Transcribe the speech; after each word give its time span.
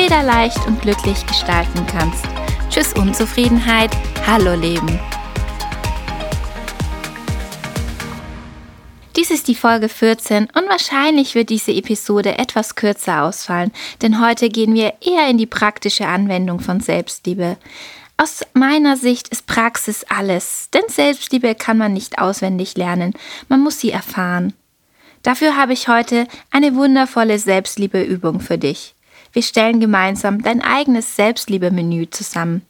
federleicht 0.00 0.66
und 0.66 0.80
glücklich 0.80 1.26
gestalten 1.26 1.84
kannst. 1.86 2.24
Tschüss 2.70 2.94
Unzufriedenheit, 2.94 3.90
hallo 4.26 4.54
Leben. 4.54 4.98
Dies 9.14 9.30
ist 9.30 9.46
die 9.46 9.54
Folge 9.54 9.90
14 9.90 10.44
und 10.54 10.70
wahrscheinlich 10.70 11.34
wird 11.34 11.50
diese 11.50 11.72
Episode 11.72 12.38
etwas 12.38 12.76
kürzer 12.76 13.24
ausfallen, 13.24 13.72
denn 14.00 14.26
heute 14.26 14.48
gehen 14.48 14.72
wir 14.72 14.94
eher 15.02 15.28
in 15.28 15.36
die 15.36 15.44
praktische 15.44 16.06
Anwendung 16.06 16.60
von 16.60 16.80
Selbstliebe. 16.80 17.58
Aus 18.16 18.40
meiner 18.54 18.96
Sicht 18.96 19.28
ist 19.28 19.46
Praxis 19.46 20.06
alles, 20.08 20.70
denn 20.72 20.84
Selbstliebe 20.88 21.54
kann 21.54 21.76
man 21.76 21.92
nicht 21.92 22.18
auswendig 22.18 22.74
lernen, 22.74 23.12
man 23.50 23.60
muss 23.60 23.80
sie 23.80 23.90
erfahren. 23.90 24.54
Dafür 25.22 25.58
habe 25.58 25.74
ich 25.74 25.88
heute 25.88 26.26
eine 26.50 26.74
wundervolle 26.74 27.38
Selbstliebeübung 27.38 28.40
für 28.40 28.56
dich. 28.56 28.94
Wir 29.32 29.42
stellen 29.42 29.80
gemeinsam 29.80 30.42
dein 30.42 30.60
eigenes 30.60 31.16
Selbstliebe-Menü 31.16 32.10
zusammen. 32.10 32.62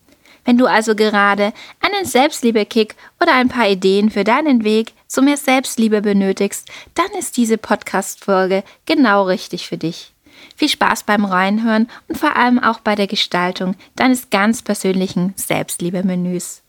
Wenn 0.45 0.59
du 0.59 0.67
also 0.67 0.95
gerade 0.95 1.53
einen 1.81 2.05
Selbstliebe-Kick 2.05 2.97
oder 3.21 3.35
ein 3.35 3.49
paar 3.49 3.69
Ideen 3.69 4.11
für 4.11 4.25
deinen 4.25 4.65
Weg 4.65 4.93
zu 5.07 5.23
mehr 5.23 5.37
Selbstliebe 5.37 6.03
benötigst, 6.03 6.69
dann 6.95 7.11
ist 7.19 7.37
diese 7.37 7.59
Podcast-Folge 7.59 8.65
genau 8.87 9.25
richtig 9.25 9.69
für 9.69 9.77
dich. 9.77 10.13
Viel 10.57 10.69
Spaß 10.69 11.05
beim 11.05 11.25
Reinhören 11.25 11.89
und 12.09 12.19
vor 12.19 12.37
allem 12.37 12.59
auch 12.59 12.81
bei 12.81 12.95
der 12.95 13.07
Gestaltung 13.07 13.75
deines 13.97 14.31
ganz 14.31 14.63
persönlichen 14.63 15.35
Selbstliebe-Menüs. 15.37 16.63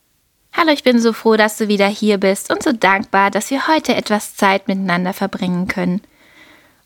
Hallo, 0.54 0.72
ich 0.72 0.84
bin 0.84 1.00
so 1.00 1.14
froh, 1.14 1.38
dass 1.38 1.58
du 1.58 1.70
wieder 1.70 1.88
hier 1.88 2.18
bist 2.18 2.52
und 2.52 2.62
so 2.62 2.74
dankbar, 2.74 3.32
dass 3.32 3.52
wir 3.52 3.68
heute 3.68 3.96
etwas 3.96 4.36
Zeit 4.36 4.68
miteinander 4.68 5.14
verbringen 5.14 5.68
können. 5.68 6.02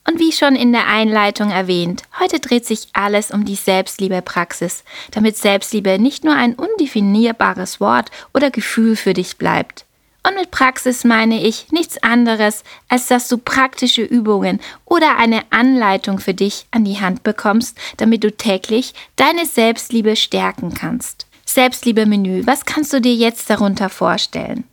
Und 0.08 0.20
wie 0.20 0.32
schon 0.32 0.56
in 0.56 0.72
der 0.72 0.88
Einleitung 0.88 1.50
erwähnt, 1.50 2.04
heute 2.20 2.40
dreht 2.40 2.66
sich 2.66 2.88
alles 2.94 3.32
um 3.32 3.44
die 3.44 3.56
Selbstliebepraxis, 3.56 4.84
damit 5.12 5.36
Selbstliebe 5.36 5.98
nicht 5.98 6.24
nur 6.24 6.36
ein 6.36 6.54
undefinierbares 6.54 7.80
Wort 7.80 8.12
oder 8.34 8.52
Gefühl 8.52 8.96
für 8.96 9.14
dich 9.14 9.38
bleibt. 9.38 9.86
Und 10.28 10.36
mit 10.36 10.50
Praxis 10.50 11.04
meine 11.04 11.44
ich 11.44 11.72
nichts 11.72 12.02
anderes, 12.02 12.64
als 12.90 13.08
dass 13.08 13.28
du 13.28 13.38
praktische 13.38 14.02
Übungen 14.02 14.60
oder 14.86 15.18
eine 15.18 15.44
Anleitung 15.52 16.20
für 16.20 16.34
dich 16.34 16.66
an 16.72 16.84
die 16.84 17.00
Hand 17.00 17.24
bekommst, 17.24 17.78
damit 17.98 18.24
du 18.24 18.32
täglich 18.32 18.94
deine 19.16 19.46
Selbstliebe 19.46 20.16
stärken 20.16 20.74
kannst. 20.74 21.28
Selbstliebe-Menü, 21.46 22.46
was 22.48 22.66
kannst 22.66 22.92
du 22.92 23.02
dir 23.02 23.14
jetzt 23.14 23.50
darunter 23.50 23.90
vorstellen? 23.90 24.64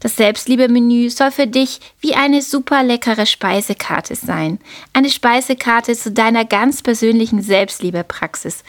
Das 0.00 0.16
Selbstliebe-Menü 0.16 1.10
soll 1.10 1.30
für 1.30 1.46
dich 1.46 1.80
wie 2.00 2.14
eine 2.14 2.42
super 2.42 2.82
leckere 2.82 3.26
Speisekarte 3.26 4.16
sein. 4.16 4.58
Eine 4.92 5.10
Speisekarte 5.10 5.94
zu 5.94 6.10
deiner 6.10 6.44
ganz 6.46 6.82
persönlichen 6.82 7.42
Selbstliebepraxis. 7.42 8.64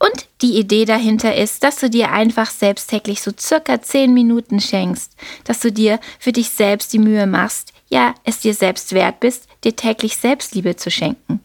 Und 0.00 0.26
die 0.42 0.58
Idee 0.58 0.84
dahinter 0.84 1.34
ist, 1.34 1.62
dass 1.62 1.76
du 1.76 1.88
dir 1.88 2.10
einfach 2.10 2.50
selbst 2.50 2.90
täglich 2.90 3.22
so 3.22 3.30
circa 3.38 3.80
10 3.80 4.12
Minuten 4.12 4.60
schenkst, 4.60 5.16
dass 5.44 5.60
du 5.60 5.72
dir 5.72 6.00
für 6.18 6.32
dich 6.32 6.50
selbst 6.50 6.92
die 6.92 6.98
Mühe 6.98 7.26
machst, 7.26 7.72
ja, 7.88 8.14
es 8.24 8.40
dir 8.40 8.54
selbst 8.54 8.92
wert 8.92 9.20
bist, 9.20 9.46
dir 9.62 9.76
täglich 9.76 10.16
Selbstliebe 10.16 10.74
zu 10.76 10.90
schenken. 10.90 11.40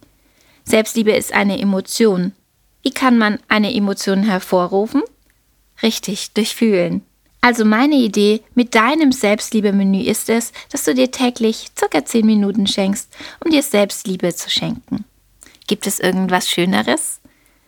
Selbstliebe 0.66 1.12
ist 1.12 1.32
eine 1.32 1.60
Emotion. 1.60 2.34
Wie 2.82 2.92
kann 2.92 3.18
man 3.18 3.40
eine 3.48 3.74
Emotion 3.74 4.24
hervorrufen? 4.24 5.04
Richtig, 5.82 6.34
durch 6.34 6.56
Fühlen. 6.56 7.04
Also 7.42 7.64
meine 7.64 7.96
Idee 7.96 8.42
mit 8.54 8.76
deinem 8.76 9.12
Selbstliebe-Menü 9.12 10.02
ist 10.02 10.30
es, 10.30 10.52
dass 10.72 10.84
du 10.84 10.94
dir 10.94 11.10
täglich 11.10 11.68
circa 11.78 12.04
10 12.04 12.26
Minuten 12.26 12.68
schenkst, 12.68 13.10
um 13.44 13.52
dir 13.52 13.64
Selbstliebe 13.64 14.36
zu 14.36 14.50
schenken. 14.50 15.06
Gibt 15.68 15.88
es 15.88 16.00
irgendwas 16.00 16.50
Schöneres? 16.50 17.22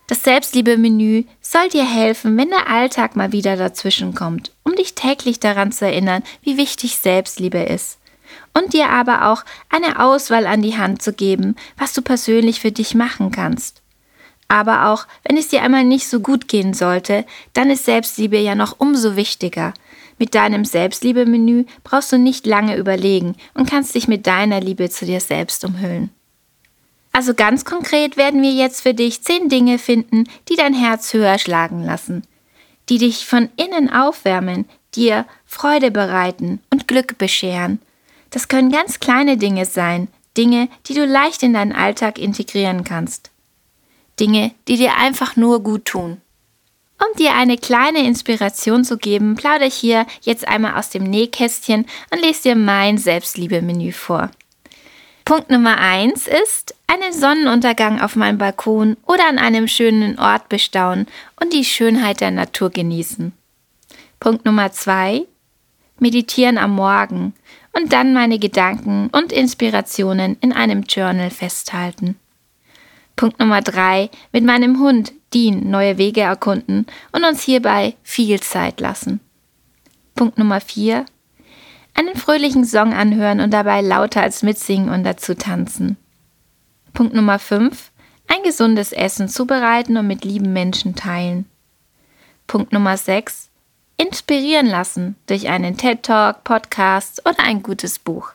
Das 0.07 0.23
Selbstliebe-Menü 0.23 1.23
soll 1.39 1.69
dir 1.69 1.85
helfen, 1.85 2.35
wenn 2.35 2.49
der 2.49 2.67
Alltag 2.67 3.15
mal 3.15 3.31
wieder 3.31 3.55
dazwischen 3.55 4.13
kommt, 4.13 4.51
um 4.63 4.75
dich 4.75 4.93
täglich 4.93 5.39
daran 5.39 5.71
zu 5.71 5.85
erinnern, 5.85 6.23
wie 6.41 6.57
wichtig 6.57 6.97
Selbstliebe 6.97 7.59
ist. 7.59 7.97
Und 8.53 8.73
dir 8.73 8.89
aber 8.89 9.31
auch 9.31 9.45
eine 9.69 10.03
Auswahl 10.03 10.47
an 10.47 10.61
die 10.61 10.77
Hand 10.77 11.01
zu 11.01 11.13
geben, 11.13 11.55
was 11.77 11.93
du 11.93 12.01
persönlich 12.01 12.59
für 12.59 12.73
dich 12.73 12.93
machen 12.93 13.31
kannst. 13.31 13.80
Aber 14.51 14.89
auch 14.89 15.07
wenn 15.23 15.37
es 15.37 15.47
dir 15.47 15.61
einmal 15.61 15.85
nicht 15.85 16.09
so 16.09 16.19
gut 16.19 16.49
gehen 16.49 16.73
sollte, 16.73 17.25
dann 17.53 17.69
ist 17.69 17.85
Selbstliebe 17.85 18.37
ja 18.37 18.53
noch 18.53 18.81
umso 18.81 19.15
wichtiger. 19.15 19.73
Mit 20.17 20.35
deinem 20.35 20.65
Selbstliebe-Menü 20.65 21.63
brauchst 21.85 22.11
du 22.11 22.17
nicht 22.17 22.45
lange 22.45 22.75
überlegen 22.75 23.35
und 23.53 23.69
kannst 23.69 23.95
dich 23.95 24.09
mit 24.09 24.27
deiner 24.27 24.59
Liebe 24.59 24.89
zu 24.89 25.05
dir 25.05 25.21
selbst 25.21 25.63
umhüllen. 25.63 26.09
Also 27.13 27.33
ganz 27.33 27.63
konkret 27.63 28.17
werden 28.17 28.41
wir 28.41 28.51
jetzt 28.51 28.81
für 28.81 28.93
dich 28.93 29.21
zehn 29.21 29.47
Dinge 29.47 29.77
finden, 29.77 30.25
die 30.49 30.57
dein 30.57 30.73
Herz 30.73 31.13
höher 31.13 31.39
schlagen 31.39 31.85
lassen, 31.85 32.23
die 32.89 32.97
dich 32.97 33.25
von 33.25 33.47
innen 33.55 33.89
aufwärmen, 33.89 34.65
dir 34.95 35.25
Freude 35.45 35.91
bereiten 35.91 36.59
und 36.69 36.89
Glück 36.89 37.17
bescheren. 37.17 37.79
Das 38.31 38.49
können 38.49 38.69
ganz 38.69 38.99
kleine 38.99 39.37
Dinge 39.37 39.65
sein, 39.65 40.09
Dinge, 40.35 40.67
die 40.87 40.93
du 40.93 41.05
leicht 41.05 41.41
in 41.41 41.53
deinen 41.53 41.71
Alltag 41.71 42.19
integrieren 42.19 42.83
kannst. 42.83 43.30
Dinge, 44.21 44.51
die 44.67 44.77
dir 44.77 44.95
einfach 44.95 45.35
nur 45.35 45.61
gut 45.63 45.85
tun. 45.85 46.21
Um 46.99 47.17
dir 47.17 47.33
eine 47.33 47.57
kleine 47.57 48.05
Inspiration 48.05 48.85
zu 48.85 48.97
geben, 48.97 49.35
plaudere 49.35 49.67
ich 49.67 49.73
hier 49.73 50.05
jetzt 50.21 50.47
einmal 50.47 50.75
aus 50.75 50.91
dem 50.91 51.03
Nähkästchen 51.03 51.87
und 52.11 52.21
lese 52.21 52.43
dir 52.43 52.55
mein 52.55 52.99
Selbstliebe-Menü 52.99 53.91
vor. 53.91 54.29
Punkt 55.25 55.49
Nummer 55.49 55.79
1 55.79 56.27
ist, 56.27 56.75
einen 56.85 57.11
Sonnenuntergang 57.11 57.99
auf 57.99 58.15
meinem 58.15 58.37
Balkon 58.37 58.97
oder 59.07 59.27
an 59.27 59.39
einem 59.39 59.67
schönen 59.67 60.19
Ort 60.19 60.49
bestaunen 60.49 61.07
und 61.39 61.53
die 61.53 61.65
Schönheit 61.65 62.21
der 62.21 62.31
Natur 62.31 62.69
genießen. 62.69 63.33
Punkt 64.19 64.45
Nummer 64.45 64.71
2, 64.71 65.25
meditieren 65.97 66.59
am 66.59 66.75
Morgen 66.75 67.33
und 67.73 67.93
dann 67.93 68.13
meine 68.13 68.37
Gedanken 68.37 69.09
und 69.11 69.31
Inspirationen 69.31 70.37
in 70.41 70.53
einem 70.53 70.83
Journal 70.83 71.31
festhalten. 71.31 72.19
Punkt 73.21 73.39
Nummer 73.39 73.61
drei, 73.61 74.09
mit 74.31 74.43
meinem 74.43 74.79
Hund 74.79 75.13
Dean 75.31 75.69
neue 75.69 75.99
Wege 75.99 76.21
erkunden 76.21 76.87
und 77.11 77.23
uns 77.23 77.43
hierbei 77.43 77.95
viel 78.01 78.39
Zeit 78.39 78.79
lassen. 78.79 79.19
Punkt 80.15 80.39
Nummer 80.39 80.59
vier, 80.59 81.05
einen 81.93 82.15
fröhlichen 82.15 82.65
Song 82.65 82.95
anhören 82.95 83.39
und 83.39 83.51
dabei 83.53 83.81
lauter 83.81 84.23
als 84.23 84.41
mitsingen 84.41 84.89
und 84.89 85.03
dazu 85.03 85.35
tanzen. 85.35 85.97
Punkt 86.93 87.13
Nummer 87.13 87.37
fünf, 87.37 87.91
ein 88.27 88.41
gesundes 88.41 88.91
Essen 88.91 89.29
zubereiten 89.29 89.97
und 89.97 90.07
mit 90.07 90.25
lieben 90.25 90.51
Menschen 90.51 90.95
teilen. 90.95 91.45
Punkt 92.47 92.73
Nummer 92.73 92.97
sechs, 92.97 93.51
inspirieren 93.97 94.65
lassen 94.65 95.15
durch 95.27 95.47
einen 95.47 95.77
TED 95.77 96.01
Talk, 96.01 96.43
Podcast 96.43 97.23
oder 97.27 97.43
ein 97.43 97.61
gutes 97.61 97.99
Buch. 97.99 98.31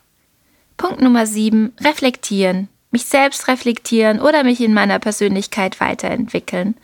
Punkt 0.77 1.01
Nummer 1.01 1.27
sieben, 1.27 1.73
reflektieren, 1.81 2.69
mich 2.97 3.05
selbst 3.05 3.47
reflektieren 3.47 4.23
oder 4.23 4.43
mich 4.43 4.59
in 4.63 4.73
meiner 4.73 4.99
Persönlichkeit 4.99 5.81
weiterentwickeln. 5.81 6.77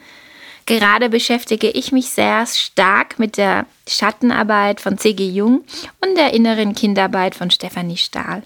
Gerade 0.67 1.09
beschäftige 1.09 1.71
ich 1.71 1.91
mich 1.91 2.11
sehr 2.11 2.45
stark 2.47 3.19
mit 3.19 3.39
der 3.39 3.65
Schattenarbeit 3.89 4.83
von 4.83 4.99
C.G. 4.99 5.27
Jung 5.27 5.65
und 6.03 6.15
der 6.19 6.35
inneren 6.35 6.75
Kindarbeit 6.75 7.35
von 7.35 7.51
Stefanie 7.51 7.97
Stahl. 7.97 8.43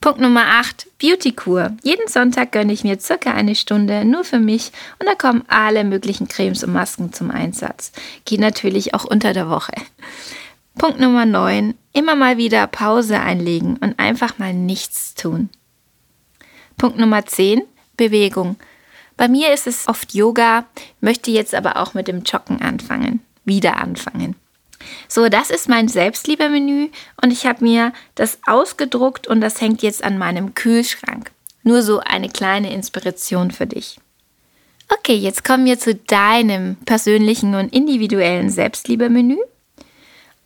Punkt 0.00 0.20
Nummer 0.20 0.44
8, 0.58 0.88
Beautykur. 0.98 1.76
Jeden 1.84 2.08
Sonntag 2.08 2.50
gönne 2.50 2.72
ich 2.72 2.82
mir 2.82 2.98
circa 2.98 3.30
eine 3.30 3.54
Stunde 3.54 4.04
nur 4.04 4.24
für 4.24 4.40
mich 4.40 4.72
und 4.98 5.06
da 5.06 5.14
kommen 5.14 5.44
alle 5.46 5.84
möglichen 5.84 6.26
Cremes 6.26 6.64
und 6.64 6.72
Masken 6.72 7.12
zum 7.12 7.30
Einsatz. 7.30 7.92
Geht 8.24 8.40
natürlich 8.40 8.92
auch 8.92 9.04
unter 9.04 9.32
der 9.32 9.48
Woche. 9.48 9.72
Punkt 10.76 10.98
Nummer 10.98 11.26
9, 11.26 11.74
immer 11.92 12.16
mal 12.16 12.38
wieder 12.38 12.66
Pause 12.66 13.20
einlegen 13.20 13.76
und 13.76 14.00
einfach 14.00 14.38
mal 14.38 14.52
nichts 14.52 15.14
tun. 15.14 15.48
Punkt 16.76 16.98
Nummer 16.98 17.24
10, 17.24 17.62
Bewegung. 17.96 18.56
Bei 19.16 19.28
mir 19.28 19.52
ist 19.52 19.66
es 19.66 19.88
oft 19.88 20.14
Yoga, 20.14 20.66
möchte 21.00 21.30
jetzt 21.30 21.54
aber 21.54 21.78
auch 21.78 21.94
mit 21.94 22.06
dem 22.06 22.22
Joggen 22.22 22.60
anfangen, 22.60 23.20
wieder 23.44 23.78
anfangen. 23.78 24.36
So, 25.08 25.28
das 25.28 25.50
ist 25.50 25.68
mein 25.68 25.88
Selbstliebemenü 25.88 26.88
und 27.22 27.32
ich 27.32 27.46
habe 27.46 27.64
mir 27.64 27.92
das 28.14 28.38
ausgedruckt 28.46 29.26
und 29.26 29.40
das 29.40 29.60
hängt 29.60 29.82
jetzt 29.82 30.04
an 30.04 30.18
meinem 30.18 30.54
Kühlschrank. 30.54 31.32
Nur 31.62 31.82
so 31.82 32.00
eine 32.00 32.28
kleine 32.28 32.72
Inspiration 32.72 33.50
für 33.50 33.66
dich. 33.66 33.98
Okay, 34.88 35.16
jetzt 35.16 35.44
kommen 35.44 35.64
wir 35.64 35.78
zu 35.78 35.94
deinem 35.94 36.76
persönlichen 36.84 37.54
und 37.54 37.72
individuellen 37.72 38.50
Selbstliebemenü. 38.50 39.38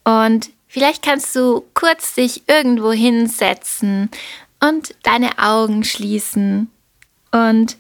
Und 0.05 0.51
vielleicht 0.69 1.03
kannst 1.03 1.35
du 1.37 1.65
kurz 1.75 2.15
dich 2.15 2.45
irgendwo 2.49 2.93
hinsetzen 2.93 4.11
und 4.61 4.95
deine 5.03 5.39
Augen 5.39 5.85
schließen 5.85 6.71
und 7.31 7.79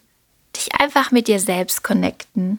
dich 0.57 0.75
einfach 0.81 1.11
mit 1.11 1.29
dir 1.29 1.39
selbst 1.39 1.85
connecten. 1.85 2.59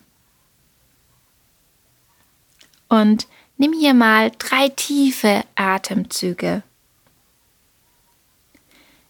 Und 2.87 3.27
nimm 3.57 3.73
hier 3.73 3.93
mal 3.93 4.31
drei 4.37 4.69
tiefe 4.69 5.43
Atemzüge. 5.55 6.63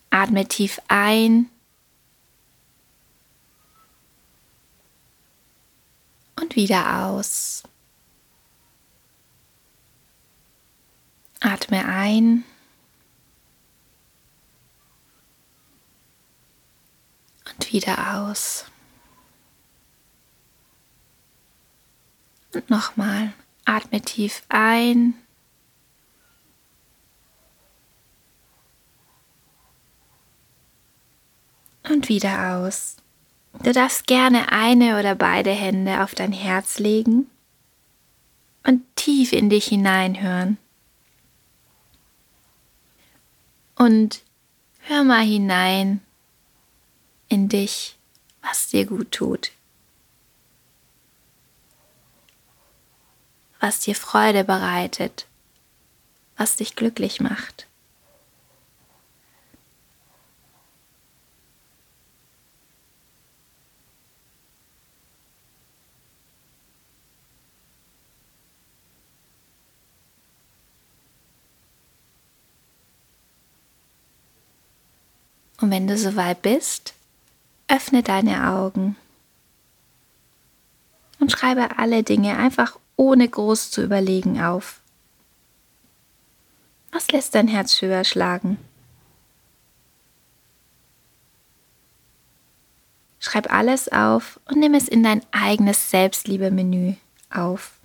Atme 0.09 0.47
tief 0.47 0.81
ein 0.87 1.49
und 6.39 6.55
wieder 6.55 7.05
aus. 7.05 7.63
Atme 11.39 11.85
ein 11.85 12.43
und 17.61 17.73
wieder 17.73 18.15
aus. 18.15 18.65
Und 22.53 22.69
nochmal. 22.69 23.33
Atme 23.65 24.01
tief 24.01 24.41
ein. 24.49 25.13
Und 31.87 32.09
wieder 32.09 32.55
aus. 32.57 32.97
Du 33.63 33.71
darfst 33.73 34.07
gerne 34.07 34.51
eine 34.51 34.97
oder 34.97 35.13
beide 35.13 35.51
Hände 35.51 36.03
auf 36.03 36.15
dein 36.15 36.31
Herz 36.31 36.79
legen 36.79 37.29
und 38.63 38.83
tief 38.95 39.33
in 39.33 39.49
dich 39.49 39.65
hineinhören. 39.65 40.57
Und 43.75 44.23
hör 44.79 45.03
mal 45.03 45.23
hinein 45.23 46.01
in 47.31 47.47
dich, 47.47 47.97
was 48.41 48.67
dir 48.67 48.85
gut 48.85 49.11
tut, 49.11 49.51
was 53.61 53.79
dir 53.79 53.95
Freude 53.95 54.43
bereitet, 54.43 55.27
was 56.35 56.57
dich 56.57 56.75
glücklich 56.75 57.21
macht. 57.21 57.67
Und 75.61 75.71
wenn 75.71 75.87
du 75.87 75.95
soweit 75.97 76.41
bist, 76.41 76.93
öffne 77.71 78.03
deine 78.03 78.49
Augen 78.49 78.97
und 81.19 81.31
schreibe 81.31 81.77
alle 81.77 82.03
Dinge 82.03 82.37
einfach 82.37 82.77
ohne 82.97 83.27
groß 83.27 83.71
zu 83.71 83.81
überlegen 83.81 84.41
auf. 84.41 84.81
Was 86.91 87.09
lässt 87.11 87.35
dein 87.35 87.47
Herz 87.47 87.81
höher 87.81 88.03
schlagen? 88.03 88.57
Schreib 93.19 93.53
alles 93.53 93.87
auf 93.87 94.39
und 94.45 94.59
nimm 94.59 94.73
es 94.73 94.87
in 94.87 95.03
dein 95.03 95.21
eigenes 95.31 95.89
Selbstliebemenü 95.89 96.95
auf. 97.29 97.80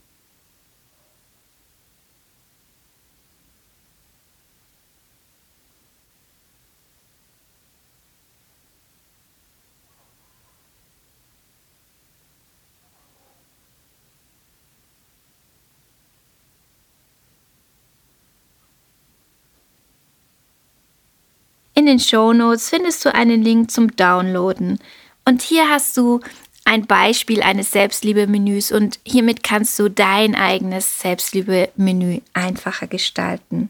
In 21.77 21.85
den 21.85 22.01
Show 22.01 22.33
Notes 22.33 22.71
findest 22.71 23.05
du 23.05 23.15
einen 23.15 23.43
Link 23.43 23.71
zum 23.71 23.95
Downloaden. 23.95 24.79
Und 25.27 25.43
hier 25.43 25.69
hast 25.69 25.95
du 25.99 26.21
ein 26.65 26.87
Beispiel 26.87 27.43
eines 27.43 27.71
Selbstliebe-Menüs 27.71 28.73
und 28.73 28.99
hiermit 29.05 29.43
kannst 29.43 29.79
du 29.79 29.91
dein 29.91 30.35
eigenes 30.35 31.01
Selbstliebe-Menü 31.01 32.23
einfacher 32.33 32.87
gestalten. 32.87 33.69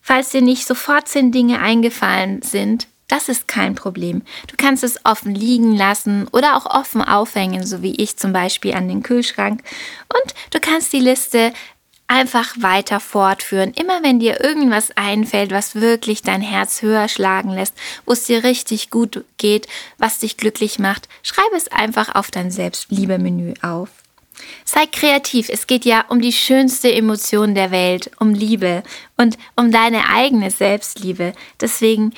Falls 0.00 0.30
dir 0.30 0.40
nicht 0.40 0.66
sofort 0.66 1.08
zehn 1.08 1.30
Dinge 1.30 1.60
eingefallen 1.60 2.40
sind, 2.40 2.88
das 3.06 3.28
ist 3.28 3.46
kein 3.46 3.74
Problem. 3.74 4.22
Du 4.46 4.54
kannst 4.56 4.82
es 4.82 5.04
offen 5.04 5.34
liegen 5.34 5.76
lassen 5.76 6.26
oder 6.32 6.56
auch 6.56 6.64
offen 6.64 7.02
aufhängen, 7.02 7.66
so 7.66 7.82
wie 7.82 7.96
ich 7.96 8.16
zum 8.16 8.32
Beispiel 8.32 8.72
an 8.72 8.88
den 8.88 9.02
Kühlschrank. 9.02 9.62
Und 10.08 10.34
du 10.52 10.58
kannst 10.58 10.90
die 10.94 11.00
Liste 11.00 11.52
einfach 12.10 12.56
weiter 12.58 12.98
fortführen. 12.98 13.72
Immer 13.72 14.02
wenn 14.02 14.18
dir 14.18 14.42
irgendwas 14.42 14.90
einfällt, 14.96 15.52
was 15.52 15.76
wirklich 15.76 16.22
dein 16.22 16.42
Herz 16.42 16.82
höher 16.82 17.08
schlagen 17.08 17.50
lässt, 17.50 17.74
wo 18.04 18.12
es 18.12 18.24
dir 18.24 18.42
richtig 18.42 18.90
gut 18.90 19.24
geht, 19.38 19.68
was 19.96 20.18
dich 20.18 20.36
glücklich 20.36 20.80
macht, 20.80 21.08
schreibe 21.22 21.56
es 21.56 21.68
einfach 21.68 22.14
auf 22.14 22.30
dein 22.32 22.50
Selbstliebe-Menü 22.50 23.54
auf. 23.62 23.90
Sei 24.64 24.86
kreativ. 24.86 25.48
Es 25.50 25.66
geht 25.66 25.84
ja 25.84 26.04
um 26.08 26.20
die 26.20 26.32
schönste 26.32 26.92
Emotion 26.92 27.54
der 27.54 27.70
Welt, 27.70 28.10
um 28.18 28.34
Liebe 28.34 28.82
und 29.16 29.38
um 29.54 29.70
deine 29.70 30.08
eigene 30.08 30.50
Selbstliebe. 30.50 31.32
Deswegen, 31.60 32.12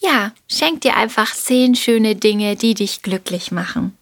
ja, 0.00 0.32
schenk 0.48 0.80
dir 0.80 0.96
einfach 0.96 1.34
zehn 1.34 1.76
schöne 1.76 2.16
Dinge, 2.16 2.56
die 2.56 2.74
dich 2.74 3.02
glücklich 3.02 3.52
machen. 3.52 3.96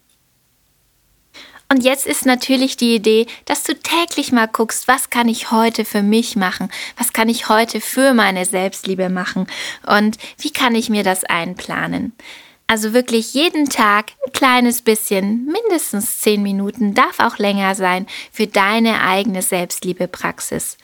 Und 1.71 1.83
jetzt 1.83 2.07
ist 2.07 2.25
natürlich 2.25 2.77
die 2.77 2.95
Idee, 2.95 3.27
dass 3.45 3.61
du 3.61 3.75
täglich 3.75 4.31
mal 4.31 4.47
guckst, 4.47 4.87
was 4.87 5.11
kann 5.11 5.29
ich 5.29 5.51
heute 5.51 5.85
für 5.85 6.01
mich 6.01 6.35
machen? 6.35 6.69
Was 6.97 7.13
kann 7.13 7.29
ich 7.29 7.47
heute 7.47 7.79
für 7.79 8.15
meine 8.15 8.45
Selbstliebe 8.45 9.09
machen? 9.09 9.45
Und 9.85 10.17
wie 10.39 10.49
kann 10.49 10.73
ich 10.73 10.89
mir 10.89 11.03
das 11.03 11.23
einplanen? 11.25 12.13
Also 12.65 12.93
wirklich 12.93 13.35
jeden 13.35 13.69
Tag 13.69 14.13
ein 14.25 14.31
kleines 14.31 14.81
bisschen, 14.81 15.45
mindestens 15.45 16.19
zehn 16.19 16.41
Minuten, 16.41 16.95
darf 16.95 17.19
auch 17.19 17.37
länger 17.37 17.75
sein, 17.75 18.07
für 18.31 18.47
deine 18.47 19.01
eigene 19.01 19.43
Selbstliebepraxis. 19.43 20.77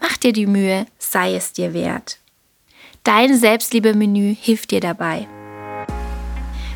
Mach 0.00 0.16
dir 0.16 0.32
die 0.32 0.46
Mühe, 0.46 0.86
sei 0.98 1.34
es 1.34 1.52
dir 1.52 1.74
wert. 1.74 2.18
Dein 3.02 3.36
Selbstliebemenü 3.36 4.36
hilft 4.40 4.70
dir 4.70 4.80
dabei. 4.80 5.26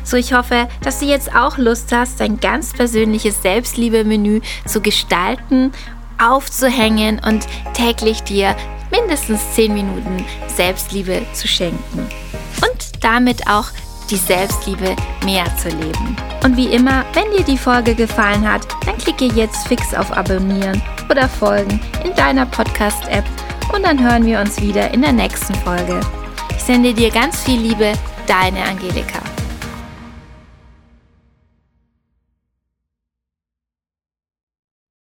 So, 0.03 0.17
ich 0.17 0.33
hoffe, 0.33 0.67
dass 0.81 0.99
du 0.99 1.05
jetzt 1.05 1.35
auch 1.35 1.57
Lust 1.57 1.91
hast, 1.91 2.19
dein 2.19 2.39
ganz 2.39 2.73
persönliches 2.73 3.41
Selbstliebe-Menü 3.41 4.41
zu 4.65 4.81
gestalten, 4.81 5.71
aufzuhängen 6.21 7.21
und 7.25 7.47
täglich 7.73 8.21
dir 8.23 8.55
mindestens 8.91 9.41
10 9.55 9.73
Minuten 9.73 10.25
Selbstliebe 10.47 11.21
zu 11.33 11.47
schenken. 11.47 12.07
Und 12.61 13.03
damit 13.03 13.47
auch 13.47 13.69
die 14.09 14.17
Selbstliebe 14.17 14.95
mehr 15.23 15.45
zu 15.57 15.69
leben. 15.69 16.15
Und 16.43 16.57
wie 16.57 16.67
immer, 16.67 17.05
wenn 17.13 17.31
dir 17.35 17.43
die 17.43 17.57
Folge 17.57 17.95
gefallen 17.95 18.47
hat, 18.49 18.67
dann 18.85 18.97
klicke 18.97 19.25
jetzt 19.25 19.67
fix 19.67 19.93
auf 19.93 20.15
Abonnieren 20.15 20.81
oder 21.09 21.27
Folgen 21.27 21.79
in 22.03 22.13
deiner 22.13 22.45
Podcast-App 22.45 23.25
und 23.73 23.83
dann 23.83 24.03
hören 24.03 24.25
wir 24.25 24.39
uns 24.39 24.61
wieder 24.61 24.93
in 24.93 25.01
der 25.01 25.13
nächsten 25.13 25.55
Folge. 25.55 25.99
Ich 26.55 26.63
sende 26.63 26.93
dir 26.93 27.09
ganz 27.09 27.41
viel 27.43 27.59
Liebe, 27.59 27.93
deine 28.27 28.63
Angelika. 28.63 29.22